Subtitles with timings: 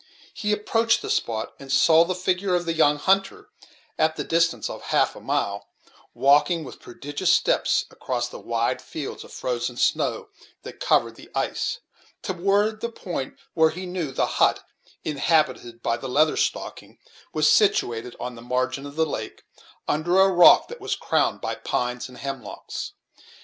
[0.33, 3.49] He approached the spot, and saw the figure of the young hunter,
[3.99, 5.67] at the distance of half a mile,
[6.15, 10.29] walking with prodigious steps across the wide fields of frozen snow
[10.63, 11.81] that covered the ice,
[12.23, 14.63] toward the point where he knew the hut
[15.03, 16.97] inhabited by the Leather Stocking
[17.31, 19.43] was situated on the margin of the lake,
[19.87, 22.93] under a rock that was crowned by pines and hemlocks.